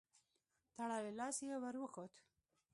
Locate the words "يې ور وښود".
1.47-2.11